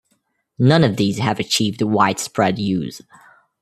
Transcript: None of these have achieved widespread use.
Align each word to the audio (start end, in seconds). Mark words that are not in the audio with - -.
None 0.57 0.83
of 0.83 0.97
these 0.97 1.19
have 1.19 1.39
achieved 1.39 1.83
widespread 1.83 2.57
use. 2.57 3.03